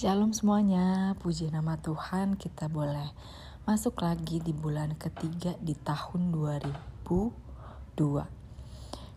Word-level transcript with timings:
Shalom 0.00 0.32
semuanya, 0.32 1.12
puji 1.20 1.52
nama 1.52 1.76
Tuhan 1.76 2.40
kita 2.40 2.72
boleh 2.72 3.12
masuk 3.68 4.00
lagi 4.00 4.40
di 4.40 4.56
bulan 4.56 4.96
ketiga 4.96 5.52
di 5.60 5.76
tahun 5.76 6.32
2002. 6.32 8.00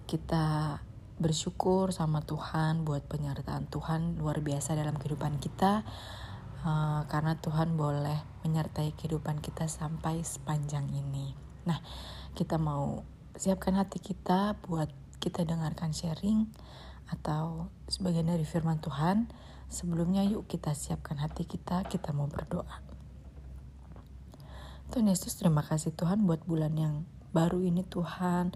Kita 0.03 0.75
bersyukur 1.23 1.95
sama 1.95 2.19
Tuhan 2.27 2.83
buat 2.83 2.99
penyertaan 3.07 3.71
Tuhan 3.71 4.19
luar 4.19 4.43
biasa 4.43 4.75
dalam 4.75 4.99
kehidupan 4.99 5.39
kita 5.39 5.87
uh, 6.67 7.07
karena 7.07 7.39
Tuhan 7.39 7.79
boleh 7.79 8.43
menyertai 8.43 8.91
kehidupan 8.99 9.39
kita 9.39 9.71
sampai 9.71 10.19
sepanjang 10.19 10.91
ini. 10.91 11.31
Nah, 11.63 11.79
kita 12.35 12.59
mau 12.59 13.07
siapkan 13.39 13.79
hati 13.79 14.03
kita 14.03 14.59
buat 14.67 14.91
kita 15.23 15.47
dengarkan 15.47 15.95
sharing 15.95 16.51
atau 17.07 17.71
sebagian 17.87 18.27
dari 18.27 18.43
firman 18.43 18.83
Tuhan 18.83 19.31
Sebelumnya 19.73 20.21
yuk 20.21 20.45
kita 20.45 20.77
siapkan 20.77 21.17
hati 21.17 21.49
kita, 21.49 21.81
kita 21.89 22.13
mau 22.13 22.29
berdoa. 22.29 22.85
Tuhan 24.93 25.09
Yesus 25.09 25.33
terima 25.33 25.65
kasih 25.65 25.97
Tuhan 25.97 26.29
buat 26.29 26.45
bulan 26.45 26.77
yang 26.77 27.09
baru 27.33 27.65
ini 27.65 27.81
Tuhan. 27.81 28.53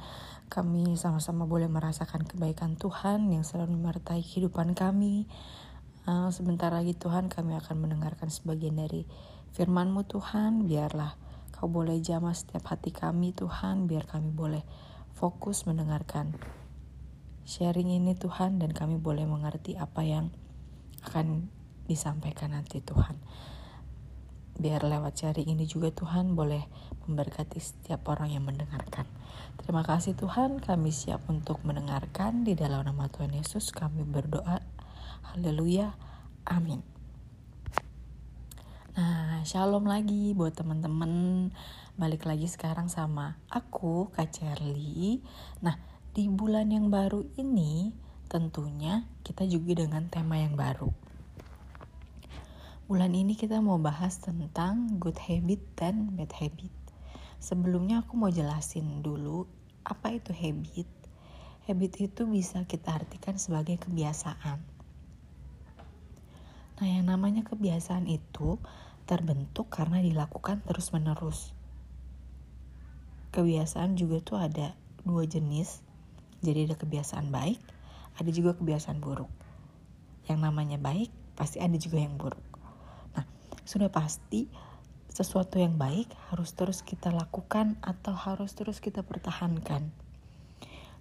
Kami 0.53 0.93
sama-sama 0.93 1.49
boleh 1.49 1.65
merasakan 1.65 2.21
kebaikan 2.29 2.77
Tuhan 2.77 3.33
yang 3.33 3.41
selalu 3.41 3.81
menyertai 3.81 4.21
kehidupan 4.21 4.77
kami. 4.77 5.25
Uh, 6.05 6.29
sebentar 6.29 6.69
lagi 6.69 6.93
Tuhan 6.93 7.33
kami 7.33 7.57
akan 7.57 7.75
mendengarkan 7.81 8.29
sebagian 8.29 8.77
dari 8.77 9.09
firman-Mu 9.57 10.05
Tuhan. 10.05 10.69
Biarlah 10.69 11.17
Kau 11.57 11.65
boleh 11.65 11.97
jamah 11.97 12.37
setiap 12.37 12.69
hati 12.69 12.93
kami 12.93 13.33
Tuhan. 13.33 13.89
Biar 13.89 14.05
kami 14.05 14.29
boleh 14.29 14.61
fokus 15.17 15.65
mendengarkan 15.65 16.37
sharing 17.49 17.89
ini 17.89 18.13
Tuhan. 18.13 18.61
Dan 18.61 18.77
kami 18.77 19.01
boleh 19.01 19.25
mengerti 19.25 19.73
apa 19.73 20.05
yang 20.05 20.29
akan 21.05 21.49
disampaikan 21.85 22.57
nanti 22.57 22.81
Tuhan. 22.81 23.17
Biar 24.57 24.81
lewat 24.81 25.13
sharing 25.13 25.53
ini 25.53 25.69
juga 25.69 25.93
Tuhan 25.93 26.33
boleh 26.33 26.65
memberkati 27.05 27.61
setiap 27.61 28.09
orang 28.09 28.33
yang 28.33 28.41
mendengarkan. 28.41 29.05
Terima 29.61 29.85
kasih 29.85 30.17
Tuhan, 30.17 30.57
kami 30.57 30.89
siap 30.89 31.29
untuk 31.29 31.61
mendengarkan 31.61 32.41
di 32.41 32.57
dalam 32.57 32.81
nama 32.81 33.05
Tuhan 33.05 33.37
Yesus 33.37 33.69
kami 33.69 34.01
berdoa. 34.01 34.65
Haleluya. 35.33 35.93
Amin. 36.49 36.81
Nah, 38.97 39.45
shalom 39.45 39.85
lagi 39.85 40.33
buat 40.33 40.57
teman-teman. 40.57 41.53
Balik 41.93 42.25
lagi 42.25 42.49
sekarang 42.49 42.89
sama 42.89 43.37
aku, 43.53 44.09
Kak 44.09 44.33
Charlie. 44.33 45.21
Nah, 45.61 45.77
di 46.17 46.25
bulan 46.33 46.73
yang 46.73 46.89
baru 46.89 47.21
ini 47.37 47.93
tentunya 48.27 49.07
kita 49.23 49.47
juga 49.47 49.87
dengan 49.87 50.11
tema 50.11 50.35
yang 50.35 50.59
baru. 50.59 50.91
Bulan 52.87 53.15
ini 53.15 53.35
kita 53.35 53.59
mau 53.63 53.79
bahas 53.79 54.19
tentang 54.19 54.99
good 54.99 55.15
habit 55.15 55.63
dan 55.79 56.11
bad 56.15 56.31
habit. 56.35 56.71
Sebelumnya 57.39 58.03
aku 58.03 58.19
mau 58.19 58.31
jelasin 58.31 58.99
dulu 59.03 59.47
apa 59.87 60.11
itu 60.15 60.35
habit. 60.35 60.87
Habit 61.67 61.93
itu 61.99 62.27
bisa 62.27 62.63
kita 62.63 62.95
artikan 62.95 63.35
sebagai 63.39 63.75
kebiasaan. 63.79 64.59
Nah, 66.77 66.87
yang 66.87 67.07
namanya 67.07 67.43
kebiasaan 67.43 68.07
itu 68.07 68.59
terbentuk 69.07 69.67
karena 69.71 69.99
dilakukan 69.99 70.63
terus-menerus. 70.63 71.51
Kebiasaan 73.35 73.99
juga 73.99 74.23
tuh 74.23 74.39
ada 74.39 74.75
dua 75.03 75.27
jenis. 75.27 75.83
Jadi 76.39 76.71
ada 76.71 76.75
kebiasaan 76.79 77.33
baik 77.33 77.76
ada 78.17 78.29
juga 78.33 78.57
kebiasaan 78.57 78.97
buruk. 78.97 79.29
Yang 80.25 80.39
namanya 80.41 80.77
baik, 80.81 81.13
pasti 81.37 81.61
ada 81.61 81.77
juga 81.77 82.01
yang 82.01 82.17
buruk. 82.17 82.43
Nah, 83.13 83.25
sudah 83.63 83.87
pasti 83.93 84.49
sesuatu 85.07 85.57
yang 85.57 85.81
baik 85.81 86.13
harus 86.29 86.53
terus 86.53 86.85
kita 86.85 87.09
lakukan 87.09 87.77
atau 87.81 88.13
harus 88.13 88.53
terus 88.53 88.77
kita 88.77 89.01
pertahankan. 89.01 89.89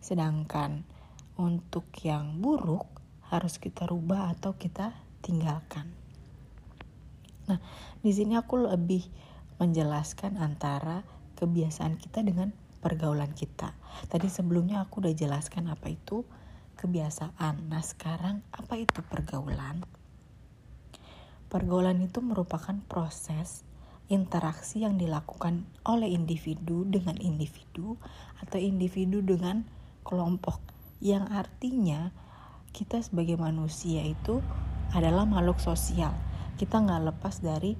Sedangkan 0.01 0.85
untuk 1.37 1.89
yang 2.01 2.41
buruk 2.41 2.89
harus 3.29 3.59
kita 3.61 3.85
rubah 3.85 4.33
atau 4.33 4.57
kita 4.57 4.95
tinggalkan. 5.21 5.91
Nah, 7.51 7.59
di 8.01 8.11
sini 8.15 8.39
aku 8.39 8.71
lebih 8.71 9.05
menjelaskan 9.61 10.41
antara 10.41 11.03
kebiasaan 11.37 12.01
kita 12.01 12.25
dengan 12.25 12.53
pergaulan 12.81 13.35
kita. 13.37 13.75
Tadi 14.07 14.31
sebelumnya 14.31 14.85
aku 14.85 15.05
udah 15.05 15.15
jelaskan 15.15 15.69
apa 15.69 15.93
itu 15.93 16.23
kebiasaan. 16.77 17.73
Nah, 17.73 17.83
sekarang 17.83 18.45
apa 18.53 18.77
itu 18.77 19.01
pergaulan? 19.03 19.83
Pergaulan 21.49 22.05
itu 22.05 22.21
merupakan 22.21 22.77
proses 22.87 23.67
interaksi 24.07 24.87
yang 24.87 25.01
dilakukan 25.01 25.67
oleh 25.83 26.15
individu 26.15 26.87
dengan 26.87 27.19
individu 27.19 27.99
atau 28.39 28.59
individu 28.61 29.19
dengan 29.19 29.67
kelompok 30.07 30.63
yang 31.03 31.27
artinya 31.27 32.15
kita 32.71 33.03
sebagai 33.03 33.35
manusia 33.35 34.07
itu 34.07 34.39
adalah 34.95 35.27
makhluk 35.27 35.59
sosial 35.59 36.15
kita 36.55 36.79
nggak 36.79 37.03
lepas 37.13 37.43
dari 37.43 37.75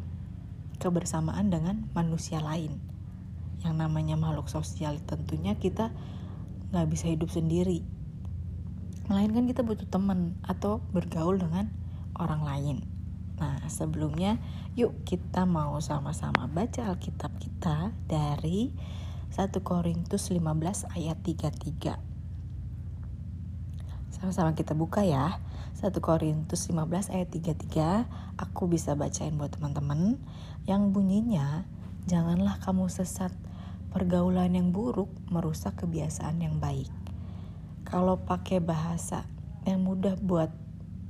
kebersamaan 0.83 1.49
dengan 1.49 1.87
manusia 1.95 2.43
lain 2.43 2.75
yang 3.63 3.79
namanya 3.79 4.19
makhluk 4.19 4.51
sosial 4.51 4.99
tentunya 5.07 5.55
kita 5.57 5.95
nggak 6.75 6.87
bisa 6.91 7.07
hidup 7.07 7.31
sendiri 7.31 7.87
melainkan 9.07 9.47
kita 9.47 9.63
butuh 9.63 9.87
teman 9.87 10.35
atau 10.43 10.83
bergaul 10.91 11.39
dengan 11.39 11.71
orang 12.19 12.43
lain. 12.43 12.77
Nah, 13.37 13.63
sebelumnya 13.69 14.41
yuk 14.75 15.05
kita 15.05 15.45
mau 15.45 15.79
sama-sama 15.79 16.49
baca 16.49 16.91
Alkitab 16.91 17.37
kita 17.39 17.93
dari 18.09 18.73
1 19.31 19.53
Korintus 19.63 20.33
15 20.33 20.91
ayat 20.97 21.21
33. 21.21 22.01
Sama-sama 24.11 24.57
kita 24.57 24.73
buka 24.73 25.05
ya. 25.05 25.39
1 25.77 25.93
Korintus 26.01 26.73
15 26.73 27.13
ayat 27.13 27.29
33. 27.29 28.09
Aku 28.41 28.67
bisa 28.67 28.97
bacain 28.97 29.37
buat 29.37 29.53
teman-teman 29.53 30.17
yang 30.65 30.91
bunyinya 30.91 31.69
janganlah 32.09 32.59
kamu 32.65 32.91
sesat 32.91 33.31
pergaulan 33.93 34.57
yang 34.57 34.75
buruk 34.75 35.13
merusak 35.31 35.79
kebiasaan 35.79 36.43
yang 36.43 36.59
baik 36.59 37.06
kalau 37.87 38.21
pakai 38.21 38.59
bahasa 38.59 39.25
yang 39.63 39.87
mudah 39.87 40.19
buat 40.19 40.51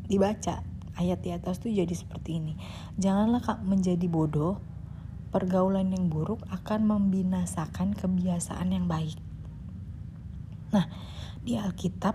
dibaca 0.07 0.63
ayat 0.97 1.25
di 1.25 1.33
atas 1.33 1.59
tuh 1.59 1.73
jadi 1.73 1.93
seperti 1.93 2.39
ini 2.39 2.55
janganlah 3.01 3.43
kak 3.43 3.65
menjadi 3.65 4.07
bodoh 4.07 4.61
pergaulan 5.35 5.91
yang 5.93 6.13
buruk 6.13 6.45
akan 6.53 6.87
membinasakan 6.87 7.97
kebiasaan 7.97 8.71
yang 8.73 8.87
baik 8.87 9.19
nah 10.71 10.87
di 11.43 11.59
Alkitab 11.59 12.15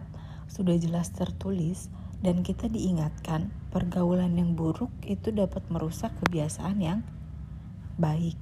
sudah 0.52 0.76
jelas 0.76 1.10
tertulis 1.16 1.88
dan 2.22 2.46
kita 2.46 2.70
diingatkan 2.70 3.50
pergaulan 3.74 4.38
yang 4.38 4.54
buruk 4.54 4.94
itu 5.02 5.34
dapat 5.34 5.66
merusak 5.74 6.14
kebiasaan 6.22 6.78
yang 6.78 7.00
baik. 7.98 8.38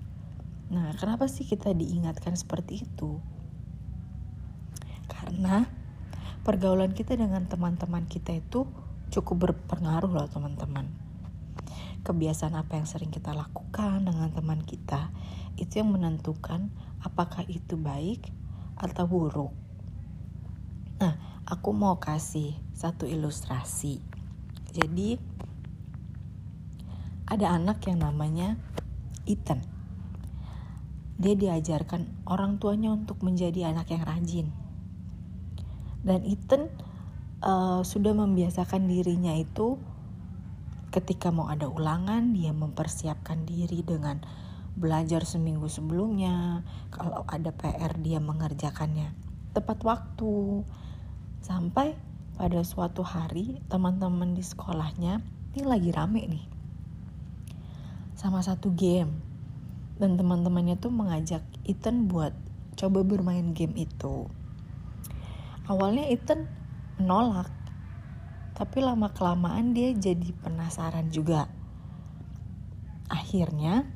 Nah, 0.70 0.94
kenapa 1.00 1.32
sih 1.32 1.48
kita 1.48 1.72
diingatkan 1.72 2.36
seperti 2.36 2.84
itu? 2.84 3.24
Karena 5.08 5.79
pergaulan 6.44 6.96
kita 6.96 7.20
dengan 7.20 7.44
teman-teman 7.46 8.08
kita 8.08 8.40
itu 8.40 8.64
cukup 9.12 9.52
berpengaruh 9.52 10.10
loh 10.10 10.30
teman-teman. 10.30 10.88
Kebiasaan 12.00 12.56
apa 12.56 12.80
yang 12.80 12.88
sering 12.88 13.12
kita 13.12 13.36
lakukan 13.36 14.08
dengan 14.08 14.32
teman 14.32 14.64
kita 14.64 15.12
itu 15.60 15.84
yang 15.84 15.92
menentukan 15.92 16.72
apakah 17.04 17.44
itu 17.52 17.76
baik 17.76 18.32
atau 18.80 19.04
buruk. 19.04 19.52
Nah, 21.04 21.44
aku 21.44 21.76
mau 21.76 22.00
kasih 22.00 22.56
satu 22.72 23.04
ilustrasi. 23.04 24.00
Jadi 24.72 25.20
ada 27.28 27.52
anak 27.52 27.84
yang 27.84 28.00
namanya 28.00 28.56
Ethan. 29.28 29.60
Dia 31.20 31.36
diajarkan 31.36 32.24
orang 32.32 32.64
tuanya 32.64 32.96
untuk 32.96 33.20
menjadi 33.28 33.76
anak 33.76 33.92
yang 33.92 34.08
rajin 34.08 34.69
dan 36.04 36.24
Ethan 36.24 36.72
uh, 37.44 37.84
sudah 37.84 38.16
membiasakan 38.16 38.88
dirinya 38.88 39.36
itu 39.36 39.80
ketika 40.90 41.30
mau 41.30 41.52
ada 41.52 41.70
ulangan 41.70 42.34
dia 42.34 42.50
mempersiapkan 42.50 43.46
diri 43.46 43.86
dengan 43.86 44.24
belajar 44.80 45.28
seminggu 45.28 45.68
sebelumnya. 45.68 46.64
Kalau 46.90 47.28
ada 47.28 47.52
PR 47.54 47.94
dia 48.00 48.24
mengerjakannya 48.24 49.12
tepat 49.54 49.84
waktu. 49.84 50.64
Sampai 51.40 51.96
pada 52.36 52.64
suatu 52.64 53.04
hari 53.04 53.60
teman-teman 53.68 54.36
di 54.36 54.44
sekolahnya 54.44 55.24
ini 55.56 55.64
lagi 55.64 55.90
rame 55.92 56.24
nih 56.28 56.46
sama 58.16 58.40
satu 58.40 58.72
game. 58.72 59.28
Dan 60.00 60.16
teman-temannya 60.16 60.80
tuh 60.80 60.96
mengajak 60.96 61.44
Ethan 61.68 62.08
buat 62.08 62.32
coba 62.80 63.04
bermain 63.04 63.52
game 63.52 63.76
itu 63.84 64.32
awalnya 65.70 66.10
Ethan 66.10 66.50
menolak 66.98 67.54
tapi 68.60 68.84
lama 68.84 69.08
kelamaan 69.16 69.72
dia 69.72 69.96
jadi 69.96 70.36
penasaran 70.36 71.16
juga. 71.16 71.48
Akhirnya 73.08 73.88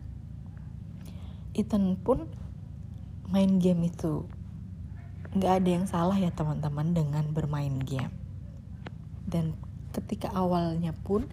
Ethan 1.51 1.99
pun 1.99 2.31
main 3.27 3.59
game 3.59 3.91
itu. 3.91 4.23
Nggak 5.35 5.53
ada 5.59 5.69
yang 5.69 5.85
salah 5.89 6.15
ya 6.15 6.31
teman-teman 6.31 6.95
dengan 6.95 7.27
bermain 7.35 7.75
game. 7.83 8.15
Dan 9.27 9.59
ketika 9.91 10.31
awalnya 10.31 10.95
pun 10.95 11.27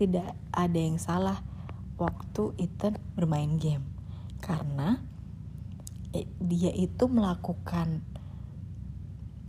tidak 0.00 0.32
ada 0.48 0.78
yang 0.80 0.96
salah 0.96 1.44
waktu 2.00 2.56
Ethan 2.56 2.96
bermain 3.12 3.60
game. 3.60 3.84
Karena 4.40 4.96
eh, 6.16 6.24
dia 6.40 6.72
itu 6.72 7.04
melakukan 7.04 8.00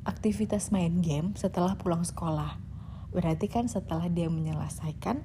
aktivitas 0.03 0.71
main 0.71 0.99
game 0.99 1.35
setelah 1.35 1.75
pulang 1.79 2.03
sekolah 2.03 2.59
berarti 3.13 3.47
kan 3.47 3.69
setelah 3.69 4.09
dia 4.09 4.27
menyelesaikan 4.27 5.21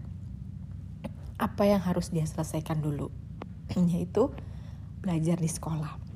apa 1.38 1.62
yang 1.66 1.82
harus 1.82 2.10
dia 2.10 2.26
selesaikan 2.26 2.82
dulu 2.82 3.10
yaitu 3.92 4.30
belajar 5.02 5.38
di 5.38 5.50
sekolah 5.50 6.08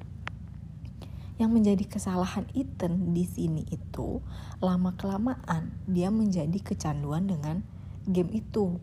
yang 1.43 1.51
menjadi 1.51 1.83
kesalahan 1.91 2.47
Ethan 2.55 3.17
di 3.17 3.27
sini 3.27 3.67
itu 3.67 4.23
lama 4.63 4.95
kelamaan 4.95 5.75
dia 5.91 6.07
menjadi 6.13 6.55
kecanduan 6.63 7.27
dengan 7.27 7.67
game 8.07 8.31
itu. 8.31 8.79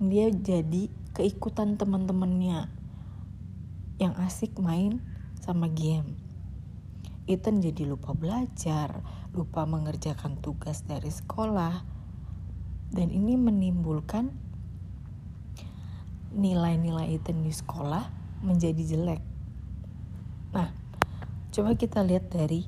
Dia 0.00 0.32
jadi 0.32 0.88
keikutan 1.12 1.76
teman-temannya 1.76 2.72
yang 4.00 4.14
asik 4.24 4.56
main 4.56 5.04
sama 5.38 5.68
game. 5.68 6.16
Ethan 7.24 7.64
jadi 7.64 7.88
lupa 7.88 8.12
belajar, 8.12 9.00
lupa 9.32 9.64
mengerjakan 9.64 10.40
tugas 10.40 10.84
dari 10.84 11.08
sekolah. 11.08 11.84
Dan 12.94 13.10
ini 13.10 13.34
menimbulkan 13.34 14.30
nilai-nilai 16.34 17.16
Ethan 17.16 17.42
di 17.42 17.50
sekolah 17.50 18.06
menjadi 18.44 18.82
jelek. 18.84 19.22
Nah, 20.54 20.84
Coba 21.54 21.78
kita 21.78 22.02
lihat 22.02 22.34
dari 22.34 22.66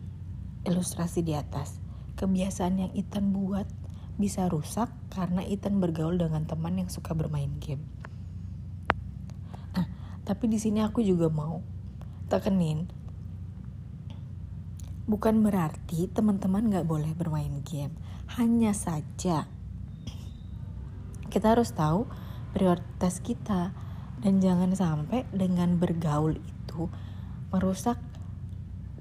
ilustrasi 0.63 1.27
di 1.27 1.35
atas. 1.35 1.83
Kebiasaan 2.15 2.87
yang 2.87 2.93
Ethan 2.95 3.35
buat 3.35 3.67
bisa 4.15 4.47
rusak 4.47 4.95
karena 5.11 5.43
Ethan 5.43 5.83
bergaul 5.83 6.15
dengan 6.15 6.47
teman 6.47 6.79
yang 6.79 6.87
suka 6.87 7.11
bermain 7.11 7.51
game. 7.59 7.83
Nah, 9.75 9.91
tapi 10.23 10.47
di 10.47 10.63
sini 10.63 10.87
aku 10.87 11.03
juga 11.03 11.27
mau 11.27 11.67
tekenin 12.31 12.87
bukan 15.07 15.41
berarti 15.47 16.11
teman-teman 16.11 16.67
gak 16.75 16.87
boleh 16.87 17.15
bermain 17.15 17.63
game. 17.63 17.95
Hanya 18.35 18.75
saja 18.75 19.47
kita 21.31 21.55
harus 21.55 21.75
tahu 21.75 22.11
prioritas 22.51 23.23
kita 23.23 23.71
dan 24.23 24.43
jangan 24.43 24.75
sampai 24.75 25.29
dengan 25.31 25.79
bergaul 25.79 26.39
itu 26.43 26.91
merusak 27.55 27.99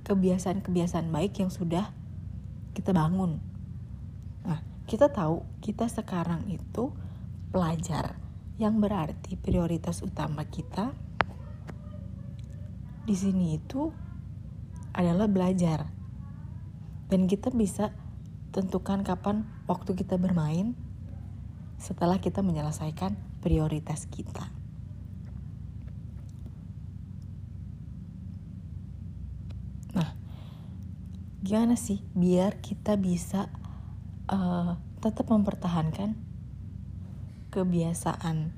kebiasaan-kebiasaan 0.06 1.10
baik 1.10 1.42
yang 1.42 1.50
sudah 1.50 1.90
kita 2.78 2.94
bangun. 2.94 3.42
Nah, 4.46 4.60
kita 4.86 5.10
tahu 5.10 5.42
kita 5.64 5.90
sekarang 5.90 6.46
itu 6.52 6.94
pelajar 7.50 8.20
yang 8.62 8.78
berarti 8.78 9.40
prioritas 9.40 10.04
utama 10.06 10.46
kita 10.46 10.94
di 13.06 13.16
sini 13.16 13.58
itu 13.58 13.90
adalah 14.96 15.28
belajar. 15.28 15.92
Dan 17.12 17.28
kita 17.28 17.52
bisa 17.52 17.92
tentukan 18.56 19.04
kapan 19.04 19.44
waktu 19.68 19.94
kita 19.94 20.16
bermain 20.16 20.74
setelah 21.76 22.24
kita 22.24 22.40
menyelesaikan 22.40 23.20
prioritas 23.44 24.08
kita. 24.08 24.56
gimana 31.46 31.78
sih 31.78 32.02
biar 32.18 32.58
kita 32.58 32.98
bisa 32.98 33.54
uh, 34.34 34.82
tetap 34.98 35.30
mempertahankan 35.30 36.18
kebiasaan 37.54 38.50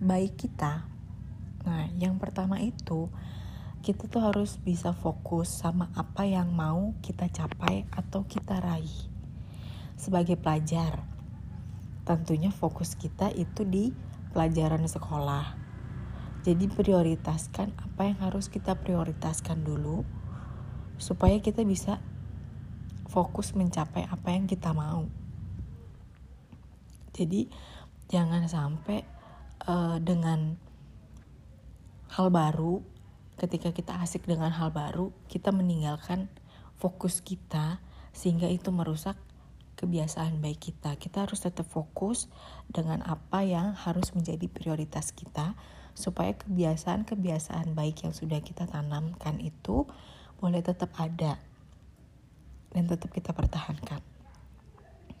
baik 0.00 0.40
kita. 0.40 0.88
Nah, 1.68 1.92
yang 2.00 2.16
pertama 2.16 2.56
itu 2.64 3.12
kita 3.80 4.12
tuh 4.12 4.20
harus 4.20 4.60
bisa 4.60 4.92
fokus 4.92 5.48
sama 5.48 5.88
apa 5.96 6.28
yang 6.28 6.52
mau 6.52 6.92
kita 7.00 7.32
capai 7.32 7.88
atau 7.88 8.28
kita 8.28 8.60
raih. 8.60 9.08
Sebagai 9.96 10.36
pelajar, 10.36 11.00
tentunya 12.04 12.52
fokus 12.52 12.92
kita 12.92 13.32
itu 13.32 13.64
di 13.64 13.88
pelajaran 14.36 14.84
sekolah. 14.84 15.56
Jadi 16.44 16.68
prioritaskan 16.68 17.72
apa 17.80 18.00
yang 18.04 18.20
harus 18.20 18.52
kita 18.52 18.76
prioritaskan 18.76 19.64
dulu 19.64 20.04
supaya 21.00 21.40
kita 21.40 21.64
bisa 21.64 22.04
fokus 23.08 23.56
mencapai 23.56 24.04
apa 24.04 24.28
yang 24.36 24.44
kita 24.44 24.76
mau. 24.76 25.08
Jadi 27.16 27.48
jangan 28.12 28.44
sampai 28.44 29.04
uh, 29.64 29.96
dengan 30.00 30.56
hal 32.12 32.28
baru 32.28 32.99
ketika 33.40 33.72
kita 33.72 33.96
asik 34.04 34.28
dengan 34.28 34.52
hal 34.52 34.68
baru 34.68 35.16
kita 35.32 35.48
meninggalkan 35.48 36.28
fokus 36.76 37.24
kita 37.24 37.80
sehingga 38.12 38.52
itu 38.52 38.68
merusak 38.68 39.16
kebiasaan 39.80 40.44
baik 40.44 40.60
kita. 40.60 40.92
Kita 41.00 41.24
harus 41.24 41.40
tetap 41.40 41.64
fokus 41.64 42.28
dengan 42.68 43.00
apa 43.00 43.40
yang 43.40 43.72
harus 43.72 44.12
menjadi 44.12 44.44
prioritas 44.44 45.16
kita 45.16 45.56
supaya 45.96 46.36
kebiasaan-kebiasaan 46.36 47.72
baik 47.72 48.04
yang 48.04 48.12
sudah 48.12 48.44
kita 48.44 48.68
tanamkan 48.68 49.40
itu 49.40 49.88
boleh 50.36 50.60
tetap 50.60 50.92
ada 51.00 51.40
dan 52.76 52.84
tetap 52.84 53.08
kita 53.08 53.32
pertahankan. 53.32 54.04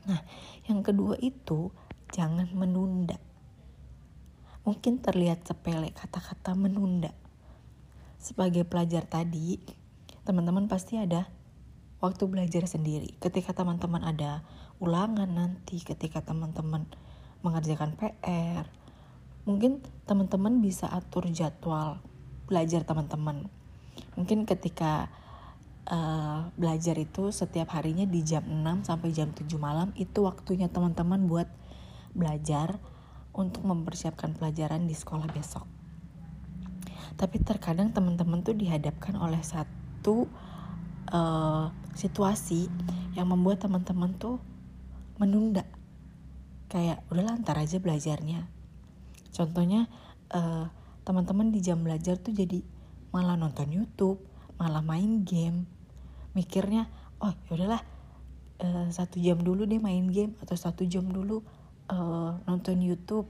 Nah, 0.08 0.20
yang 0.68 0.84
kedua 0.84 1.16
itu 1.20 1.72
jangan 2.12 2.48
menunda. 2.52 3.16
Mungkin 4.68 5.00
terlihat 5.00 5.48
sepele 5.48 5.88
kata-kata 5.96 6.52
menunda. 6.52 7.16
Sebagai 8.20 8.68
pelajar 8.68 9.08
tadi, 9.08 9.56
teman-teman 10.28 10.68
pasti 10.68 11.00
ada 11.00 11.32
waktu 12.04 12.28
belajar 12.28 12.68
sendiri. 12.68 13.16
Ketika 13.16 13.56
teman-teman 13.56 14.04
ada 14.04 14.44
ulangan 14.76 15.24
nanti, 15.24 15.80
ketika 15.80 16.20
teman-teman 16.20 16.84
mengerjakan 17.40 17.96
PR, 17.96 18.68
mungkin 19.48 19.80
teman-teman 20.04 20.60
bisa 20.60 20.84
atur 20.92 21.32
jadwal 21.32 22.04
belajar 22.44 22.84
teman-teman. 22.84 23.48
Mungkin 24.20 24.44
ketika 24.44 25.08
uh, 25.88 26.52
belajar 26.60 27.00
itu 27.00 27.32
setiap 27.32 27.72
harinya 27.72 28.04
di 28.04 28.20
jam 28.20 28.44
6 28.44 28.84
sampai 28.84 29.16
jam 29.16 29.32
7 29.32 29.48
malam 29.56 29.96
itu 29.96 30.28
waktunya 30.28 30.68
teman-teman 30.68 31.24
buat 31.24 31.48
belajar 32.12 32.76
untuk 33.32 33.64
mempersiapkan 33.64 34.36
pelajaran 34.36 34.84
di 34.84 34.92
sekolah 34.92 35.24
besok. 35.32 35.79
Tapi 37.14 37.42
terkadang 37.42 37.94
teman-teman 37.94 38.42
tuh 38.42 38.54
dihadapkan 38.54 39.16
oleh 39.18 39.40
satu 39.40 40.30
uh, 41.10 41.72
situasi 41.94 42.70
yang 43.18 43.30
membuat 43.30 43.62
teman-teman 43.62 44.14
tuh 44.18 44.38
menunda. 45.18 45.66
Kayak 46.70 47.02
udah 47.10 47.34
lantar 47.34 47.58
aja 47.58 47.82
belajarnya. 47.82 48.46
Contohnya 49.30 49.90
uh, 50.34 50.70
teman-teman 51.02 51.50
di 51.50 51.58
jam 51.62 51.82
belajar 51.82 52.18
tuh 52.18 52.34
jadi 52.34 52.62
malah 53.10 53.34
nonton 53.34 53.70
YouTube, 53.74 54.22
malah 54.54 54.82
main 54.84 55.26
game, 55.26 55.66
mikirnya 56.34 56.86
oh 57.18 57.34
yaudahlah 57.50 57.82
uh, 58.62 58.86
satu 58.88 59.18
jam 59.18 59.40
dulu 59.42 59.66
deh 59.66 59.82
main 59.82 60.06
game 60.08 60.38
atau 60.40 60.54
satu 60.54 60.86
jam 60.86 61.04
dulu 61.10 61.42
uh, 61.90 62.38
nonton 62.46 62.78
YouTube 62.80 63.26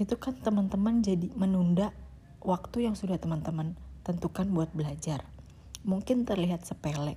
itu 0.00 0.16
kan 0.16 0.34
teman-teman 0.40 1.04
jadi 1.04 1.28
menunda 1.36 1.92
waktu 2.40 2.88
yang 2.88 2.96
sudah 2.96 3.20
teman-teman 3.20 3.76
tentukan 4.04 4.48
buat 4.50 4.72
belajar. 4.72 5.24
Mungkin 5.84 6.28
terlihat 6.28 6.64
sepele 6.68 7.16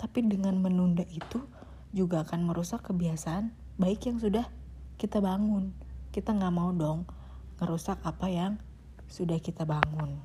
tapi 0.00 0.24
dengan 0.24 0.56
menunda 0.58 1.04
itu 1.12 1.44
juga 1.90 2.24
akan 2.24 2.48
merusak 2.48 2.86
kebiasaan 2.88 3.52
baik 3.76 4.08
yang 4.08 4.18
sudah 4.18 4.46
kita 4.96 5.18
bangun. 5.20 5.74
Kita 6.10 6.34
nggak 6.34 6.54
mau 6.54 6.70
dong 6.74 7.06
ngerusak 7.60 8.00
apa 8.02 8.26
yang 8.32 8.56
sudah 9.10 9.36
kita 9.38 9.68
bangun. 9.68 10.16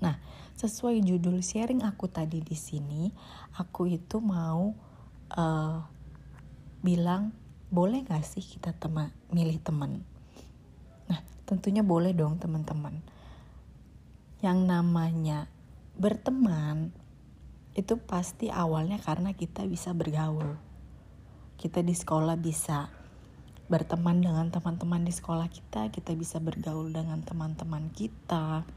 Nah 0.00 0.16
sesuai 0.58 0.98
judul 1.06 1.38
sharing 1.42 1.86
aku 1.86 2.10
tadi 2.10 2.42
di 2.42 2.58
sini, 2.58 3.14
aku 3.54 3.86
itu 3.86 4.18
mau 4.18 4.74
uh, 5.34 5.78
bilang 6.82 7.30
boleh 7.68 8.02
gak 8.02 8.24
sih 8.24 8.40
kita 8.40 8.72
tema, 8.72 9.12
milih 9.28 9.60
teman? 9.60 10.00
Tentunya 11.48 11.80
boleh 11.80 12.12
dong 12.12 12.36
teman-teman. 12.36 13.00
Yang 14.44 14.58
namanya 14.68 15.48
berteman 15.96 16.92
itu 17.72 17.96
pasti 17.96 18.52
awalnya 18.52 19.00
karena 19.00 19.32
kita 19.32 19.64
bisa 19.64 19.96
bergaul. 19.96 20.60
Kita 21.56 21.80
di 21.80 21.96
sekolah 21.96 22.36
bisa 22.36 22.92
berteman 23.72 24.20
dengan 24.20 24.52
teman-teman 24.52 25.08
di 25.08 25.12
sekolah 25.16 25.48
kita, 25.48 25.88
kita 25.88 26.12
bisa 26.12 26.36
bergaul 26.36 26.92
dengan 26.92 27.24
teman-teman 27.24 27.88
kita. 27.96 28.68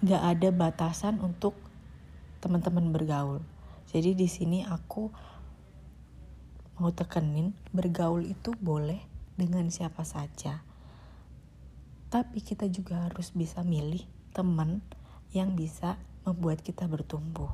Gak 0.00 0.22
ada 0.24 0.48
batasan 0.56 1.20
untuk 1.20 1.52
teman-teman 2.40 2.96
bergaul. 2.96 3.44
Jadi 3.92 4.16
di 4.16 4.24
sini 4.24 4.64
aku 4.64 5.12
mau 6.80 6.92
tekenin 6.96 7.52
bergaul 7.76 8.24
itu 8.24 8.56
boleh 8.56 9.15
dengan 9.36 9.68
siapa 9.68 10.02
saja. 10.02 10.64
Tapi 12.08 12.40
kita 12.40 12.66
juga 12.72 13.06
harus 13.06 13.30
bisa 13.36 13.60
milih 13.60 14.02
teman 14.32 14.80
yang 15.36 15.52
bisa 15.52 16.00
membuat 16.24 16.64
kita 16.64 16.88
bertumbuh. 16.88 17.52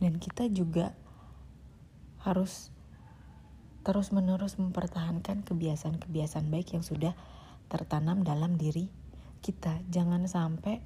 Dan 0.00 0.16
kita 0.16 0.48
juga 0.48 0.96
harus 2.24 2.72
terus-menerus 3.86 4.60
mempertahankan 4.60 5.46
kebiasaan-kebiasaan 5.46 6.48
baik 6.50 6.76
yang 6.76 6.84
sudah 6.84 7.14
tertanam 7.72 8.24
dalam 8.24 8.56
diri 8.56 8.90
kita. 9.40 9.80
Jangan 9.88 10.26
sampai 10.26 10.82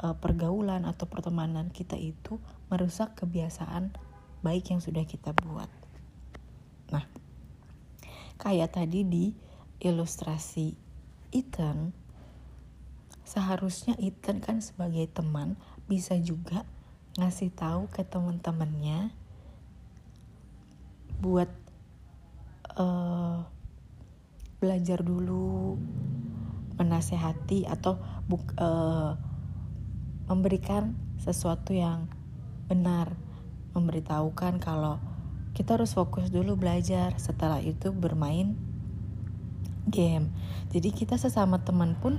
uh, 0.00 0.16
pergaulan 0.18 0.88
atau 0.88 1.06
pertemanan 1.06 1.70
kita 1.70 1.96
itu 1.96 2.40
merusak 2.72 3.14
kebiasaan 3.18 3.94
baik 4.42 4.74
yang 4.74 4.80
sudah 4.82 5.06
kita 5.06 5.30
buat. 5.32 5.70
Nah, 6.90 7.04
kayak 8.42 8.74
tadi 8.74 9.06
di 9.06 9.30
ilustrasi 9.78 10.74
Ethan, 11.30 11.94
seharusnya 13.22 13.94
Ethan 14.02 14.42
kan 14.42 14.58
sebagai 14.58 15.06
teman 15.14 15.54
bisa 15.86 16.18
juga 16.18 16.66
ngasih 17.22 17.54
tahu 17.54 17.86
ke 17.86 18.02
teman-temannya 18.02 19.14
buat 21.22 21.50
uh, 22.74 23.46
belajar 24.58 25.06
dulu 25.06 25.78
menasehati 26.82 27.70
atau 27.70 27.94
buk, 28.26 28.42
uh, 28.58 29.14
memberikan 30.26 30.98
sesuatu 31.22 31.70
yang 31.70 32.10
benar 32.66 33.14
memberitahukan 33.70 34.58
kalau 34.58 34.98
kita 35.52 35.76
harus 35.76 35.92
fokus 35.96 36.32
dulu 36.32 36.56
belajar. 36.56 37.12
Setelah 37.20 37.60
itu 37.60 37.92
bermain 37.92 38.56
game. 39.88 40.32
Jadi 40.72 40.94
kita 40.94 41.20
sesama 41.20 41.60
teman 41.60 41.98
pun 42.00 42.16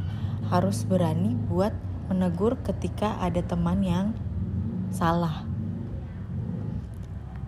harus 0.51 0.85
berani 0.85 1.33
buat 1.49 1.73
menegur 2.11 2.59
ketika 2.61 3.17
ada 3.23 3.41
teman 3.41 3.81
yang 3.81 4.07
salah. 4.93 5.47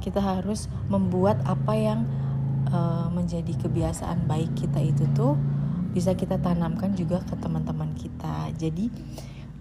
Kita 0.01 0.21
harus 0.21 0.69
membuat 0.89 1.41
apa 1.45 1.73
yang 1.77 2.05
uh, 2.69 3.09
menjadi 3.13 3.53
kebiasaan 3.57 4.25
baik 4.29 4.53
kita 4.57 4.81
itu 4.81 5.05
tuh 5.13 5.37
bisa 5.93 6.13
kita 6.17 6.41
tanamkan 6.41 6.97
juga 6.97 7.21
ke 7.23 7.37
teman-teman 7.37 7.93
kita. 7.93 8.49
Jadi 8.57 8.89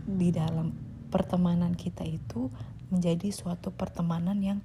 di 0.04 0.28
dalam 0.33 0.73
pertemanan 1.09 1.73
kita 1.78 2.04
itu 2.04 2.50
menjadi 2.93 3.31
suatu 3.33 3.73
pertemanan 3.73 4.38
yang 4.43 4.59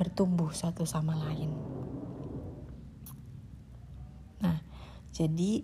bertumbuh 0.00 0.48
satu 0.56 0.88
sama 0.88 1.12
lain. 1.12 1.52
Nah, 4.40 4.64
jadi 5.12 5.60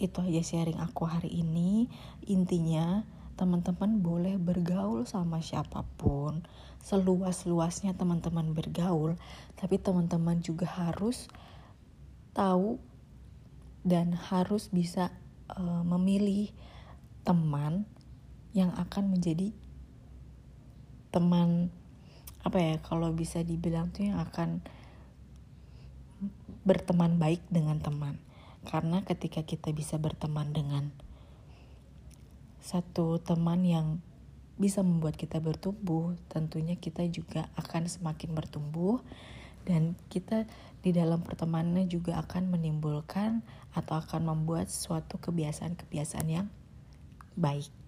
itu 0.00 0.18
aja 0.24 0.40
sharing 0.40 0.80
aku 0.80 1.04
hari 1.04 1.28
ini. 1.44 1.92
Intinya, 2.24 3.04
teman-teman 3.36 4.00
boleh 4.00 4.40
bergaul 4.40 5.04
sama 5.04 5.44
siapa 5.44 5.84
pun, 6.00 6.48
seluas-luasnya 6.80 7.92
teman-teman 7.92 8.56
bergaul, 8.56 9.20
tapi 9.60 9.76
teman-teman 9.76 10.40
juga 10.40 10.64
harus 10.64 11.28
tahu 12.32 12.80
dan 13.84 14.16
harus 14.16 14.72
bisa 14.72 15.12
uh, 15.52 15.84
memilih 15.84 16.48
teman 17.28 17.84
yang 18.56 18.72
akan 18.80 19.12
menjadi 19.12 19.52
teman 21.12 21.68
apa 22.42 22.58
ya 22.58 22.74
kalau 22.82 23.14
bisa 23.14 23.42
dibilang 23.46 23.94
tuh 23.94 24.10
yang 24.10 24.18
akan 24.18 24.62
berteman 26.62 27.18
baik 27.18 27.42
dengan 27.50 27.78
teman. 27.82 28.18
Karena 28.62 29.02
ketika 29.02 29.42
kita 29.42 29.74
bisa 29.74 29.98
berteman 29.98 30.54
dengan 30.54 30.94
satu 32.62 33.18
teman 33.18 33.66
yang 33.66 33.98
bisa 34.54 34.86
membuat 34.86 35.18
kita 35.18 35.42
bertumbuh 35.42 36.14
tentunya 36.30 36.78
kita 36.78 37.02
juga 37.10 37.50
akan 37.58 37.90
semakin 37.90 38.30
bertumbuh 38.30 39.02
dan 39.66 39.98
kita 40.06 40.46
di 40.86 40.94
dalam 40.94 41.26
pertemanan 41.26 41.90
juga 41.90 42.22
akan 42.22 42.54
menimbulkan 42.54 43.42
atau 43.74 43.98
akan 43.98 44.30
membuat 44.30 44.70
suatu 44.70 45.18
kebiasaan-kebiasaan 45.18 46.28
yang 46.30 46.46
baik 47.34 47.81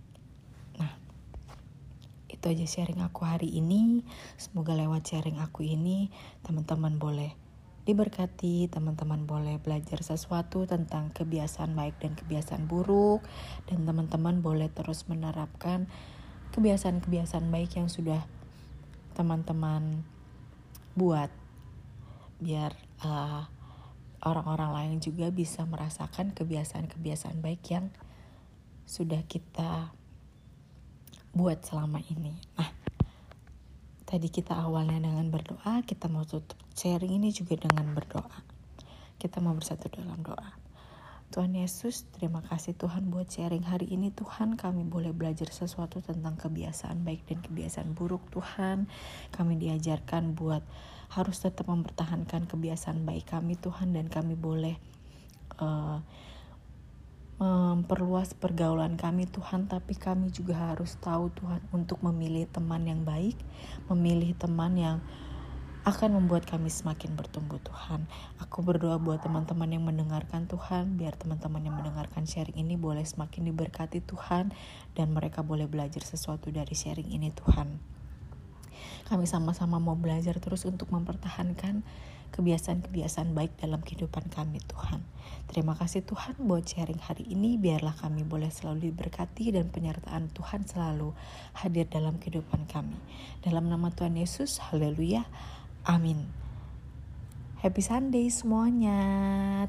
itu 2.45 2.61
aja 2.61 2.69
sharing 2.69 3.01
aku 3.01 3.25
hari 3.25 3.49
ini. 3.57 4.05
Semoga 4.37 4.77
lewat 4.77 5.09
sharing 5.09 5.41
aku 5.41 5.65
ini 5.65 6.13
teman-teman 6.45 7.01
boleh 7.01 7.33
diberkati, 7.89 8.69
teman-teman 8.69 9.25
boleh 9.25 9.57
belajar 9.57 10.05
sesuatu 10.05 10.69
tentang 10.69 11.09
kebiasaan 11.17 11.73
baik 11.73 12.05
dan 12.05 12.13
kebiasaan 12.13 12.69
buruk 12.69 13.25
dan 13.65 13.89
teman-teman 13.89 14.45
boleh 14.45 14.69
terus 14.69 15.09
menerapkan 15.09 15.89
kebiasaan-kebiasaan 16.53 17.49
baik 17.49 17.81
yang 17.81 17.89
sudah 17.89 18.29
teman-teman 19.17 20.05
buat 21.01 21.33
biar 22.45 22.77
uh, 23.09 23.49
orang-orang 24.21 24.69
lain 24.77 24.97
juga 25.01 25.33
bisa 25.33 25.65
merasakan 25.65 26.37
kebiasaan-kebiasaan 26.37 27.41
baik 27.41 27.65
yang 27.73 27.89
sudah 28.85 29.25
kita 29.25 29.97
buat 31.35 31.61
selama 31.67 31.99
ini. 32.15 32.33
Nah, 32.55 32.71
tadi 34.07 34.31
kita 34.31 34.55
awalnya 34.55 35.03
dengan 35.03 35.27
berdoa, 35.29 35.83
kita 35.83 36.07
mau 36.07 36.23
tutup 36.23 36.57
sharing 36.79 37.19
ini 37.19 37.35
juga 37.35 37.59
dengan 37.59 37.91
berdoa. 37.91 38.39
Kita 39.19 39.43
mau 39.43 39.53
bersatu 39.59 39.91
dalam 39.91 40.23
doa. 40.23 40.63
Tuhan 41.35 41.51
Yesus, 41.59 42.07
terima 42.15 42.47
kasih 42.47 42.79
Tuhan 42.79 43.11
buat 43.11 43.27
sharing 43.27 43.67
hari 43.67 43.91
ini 43.91 44.15
Tuhan. 44.15 44.55
Kami 44.55 44.87
boleh 44.87 45.11
belajar 45.11 45.51
sesuatu 45.51 45.99
tentang 45.99 46.39
kebiasaan 46.39 47.03
baik 47.03 47.27
dan 47.27 47.43
kebiasaan 47.43 47.91
buruk 47.99 48.23
Tuhan. 48.31 48.87
Kami 49.35 49.59
diajarkan 49.59 50.39
buat 50.39 50.63
harus 51.11 51.43
tetap 51.43 51.67
mempertahankan 51.67 52.47
kebiasaan 52.47 53.03
baik 53.03 53.35
kami 53.35 53.59
Tuhan 53.59 53.95
dan 53.95 54.07
kami 54.07 54.39
boleh 54.39 54.79
uh, 55.59 55.99
memperluas 57.35 58.33
pergaulan 58.39 58.95
kami 58.95 59.27
Tuhan 59.27 59.67
tapi 59.67 59.99
kami 59.99 60.31
juga 60.31 60.71
harus 60.71 60.95
tahu 61.03 61.35
Tuhan 61.35 61.61
untuk 61.75 61.99
memilih 62.07 62.47
teman 62.47 62.87
yang 62.87 63.03
baik 63.03 63.35
memilih 63.91 64.39
teman 64.39 64.79
yang 64.79 64.99
akan 65.85 66.17
membuat 66.17 66.49
kami 66.49 66.73
semakin 66.73 67.13
bertumbuh 67.13 67.61
Tuhan. 67.61 68.09
Aku 68.41 68.65
berdoa 68.65 68.97
buat 68.97 69.21
teman-teman 69.21 69.69
yang 69.69 69.85
mendengarkan 69.85 70.49
Tuhan, 70.49 70.97
biar 70.97 71.13
teman-teman 71.13 71.61
yang 71.61 71.77
mendengarkan 71.77 72.25
sharing 72.25 72.57
ini 72.57 72.81
boleh 72.81 73.05
semakin 73.05 73.53
diberkati 73.53 74.01
Tuhan 74.01 74.57
dan 74.97 75.07
mereka 75.13 75.45
boleh 75.45 75.69
belajar 75.69 76.01
sesuatu 76.01 76.49
dari 76.49 76.73
sharing 76.73 77.13
ini 77.13 77.29
Tuhan. 77.37 77.77
Kami 79.05 79.29
sama-sama 79.29 79.77
mau 79.77 79.93
belajar 79.93 80.41
terus 80.41 80.65
untuk 80.65 80.89
mempertahankan 80.89 81.85
kebiasaan-kebiasaan 82.35 83.31
baik 83.31 83.55
dalam 83.63 83.79
kehidupan 83.87 84.27
kami 84.35 84.59
Tuhan. 84.67 85.07
Terima 85.47 85.79
kasih 85.79 86.03
Tuhan 86.03 86.35
buat 86.51 86.67
sharing 86.67 86.99
hari 86.99 87.31
ini. 87.31 87.55
Biarlah 87.55 87.95
kami 87.95 88.27
boleh 88.27 88.51
selalu 88.51 88.91
diberkati 88.91 89.55
dan 89.55 89.71
penyertaan 89.71 90.35
Tuhan 90.35 90.67
selalu 90.67 91.15
hadir 91.55 91.87
dalam 91.87 92.19
kehidupan 92.19 92.67
kami. 92.67 92.99
Dalam 93.47 93.71
nama 93.71 93.95
Tuhan 93.95 94.19
Yesus, 94.19 94.59
haleluya. 94.59 95.23
Amin. 95.87 96.27
Happy 97.63 97.81
Sunday 97.81 98.27
semuanya. 98.35 98.99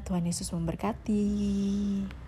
Tuhan 0.02 0.26
Yesus 0.26 0.50
memberkati. 0.50 2.25